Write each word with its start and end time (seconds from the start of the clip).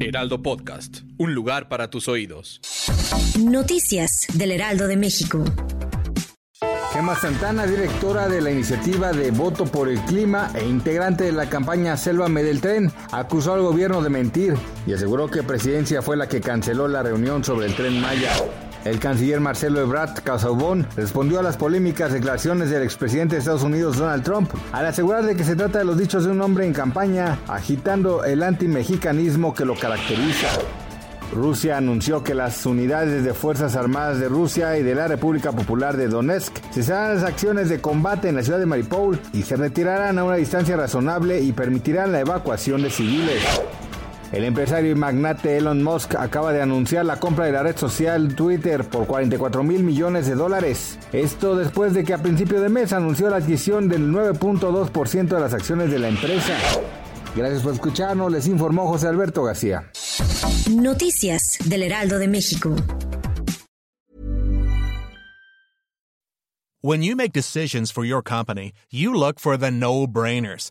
Heraldo 0.00 0.42
Podcast, 0.42 1.00
un 1.18 1.34
lugar 1.34 1.68
para 1.68 1.90
tus 1.90 2.08
oídos. 2.08 2.60
Noticias 3.38 4.26
del 4.34 4.52
Heraldo 4.52 4.86
de 4.86 4.96
México. 4.96 5.44
Gema 6.92 7.14
Santana, 7.14 7.66
directora 7.66 8.28
de 8.28 8.40
la 8.40 8.50
iniciativa 8.50 9.12
de 9.12 9.30
Voto 9.30 9.66
por 9.66 9.88
el 9.88 10.00
Clima 10.02 10.50
e 10.54 10.64
integrante 10.64 11.24
de 11.24 11.32
la 11.32 11.50
campaña 11.50 11.96
Sélvame 11.96 12.42
del 12.42 12.60
Tren, 12.60 12.90
acusó 13.12 13.52
al 13.52 13.62
gobierno 13.62 14.00
de 14.00 14.08
mentir 14.08 14.54
y 14.86 14.94
aseguró 14.94 15.28
que 15.28 15.42
Presidencia 15.42 16.00
fue 16.00 16.16
la 16.16 16.28
que 16.28 16.40
canceló 16.40 16.88
la 16.88 17.02
reunión 17.02 17.44
sobre 17.44 17.66
el 17.66 17.74
Tren 17.74 18.00
Maya. 18.00 18.32
El 18.86 19.00
canciller 19.00 19.40
Marcelo 19.40 19.80
Ebrard 19.80 20.22
Casaubon 20.22 20.86
respondió 20.94 21.40
a 21.40 21.42
las 21.42 21.56
polémicas 21.56 22.12
declaraciones 22.12 22.70
del 22.70 22.84
expresidente 22.84 23.34
de 23.34 23.40
Estados 23.40 23.64
Unidos 23.64 23.96
Donald 23.96 24.22
Trump 24.22 24.48
al 24.70 24.86
asegurar 24.86 25.24
de 25.26 25.34
que 25.34 25.42
se 25.42 25.56
trata 25.56 25.80
de 25.80 25.84
los 25.84 25.98
dichos 25.98 26.24
de 26.24 26.30
un 26.30 26.40
hombre 26.40 26.66
en 26.66 26.72
campaña 26.72 27.36
agitando 27.48 28.24
el 28.24 28.44
antimexicanismo 28.44 29.54
que 29.54 29.64
lo 29.64 29.74
caracteriza. 29.74 30.46
Rusia 31.34 31.78
anunció 31.78 32.22
que 32.22 32.34
las 32.34 32.64
unidades 32.64 33.24
de 33.24 33.34
Fuerzas 33.34 33.74
Armadas 33.74 34.20
de 34.20 34.28
Rusia 34.28 34.78
y 34.78 34.84
de 34.84 34.94
la 34.94 35.08
República 35.08 35.50
Popular 35.50 35.96
de 35.96 36.06
Donetsk 36.06 36.56
cesarán 36.70 37.16
las 37.16 37.24
acciones 37.24 37.68
de 37.68 37.80
combate 37.80 38.28
en 38.28 38.36
la 38.36 38.44
ciudad 38.44 38.60
de 38.60 38.66
Mariupol 38.66 39.18
y 39.32 39.42
se 39.42 39.56
retirarán 39.56 40.20
a 40.20 40.24
una 40.24 40.36
distancia 40.36 40.76
razonable 40.76 41.40
y 41.40 41.52
permitirán 41.52 42.12
la 42.12 42.20
evacuación 42.20 42.82
de 42.82 42.90
civiles. 42.90 43.42
El 44.32 44.44
empresario 44.44 44.90
y 44.90 44.94
magnate 44.94 45.56
Elon 45.56 45.82
Musk 45.82 46.16
acaba 46.16 46.52
de 46.52 46.60
anunciar 46.60 47.04
la 47.04 47.20
compra 47.20 47.44
de 47.46 47.52
la 47.52 47.62
red 47.62 47.76
social 47.76 48.34
Twitter 48.34 48.84
por 48.84 49.06
44 49.06 49.62
mil 49.62 49.84
millones 49.84 50.26
de 50.26 50.34
dólares. 50.34 50.98
Esto 51.12 51.54
después 51.54 51.94
de 51.94 52.04
que 52.04 52.12
a 52.12 52.18
principio 52.18 52.60
de 52.60 52.68
mes 52.68 52.92
anunció 52.92 53.30
la 53.30 53.36
adquisición 53.36 53.88
del 53.88 54.10
9.2% 54.10 55.28
de 55.28 55.40
las 55.40 55.54
acciones 55.54 55.90
de 55.90 55.98
la 56.00 56.08
empresa. 56.08 56.56
Gracias 57.36 57.62
por 57.62 57.74
escucharnos, 57.74 58.32
les 58.32 58.46
informó 58.48 58.88
José 58.88 59.08
Alberto 59.08 59.44
García. 59.44 59.90
Noticias 60.70 61.58
del 61.64 61.84
Heraldo 61.84 62.18
de 62.18 62.28
México. 62.28 62.74
When 66.82 67.02
you 67.02 67.16
make 67.16 67.32
decisions 67.32 67.90
for 67.90 68.04
your 68.04 68.22
company, 68.22 68.72
you 68.90 69.12
look 69.12 69.40
for 69.40 69.56
the 69.58 69.70
no-brainers. 69.70 70.70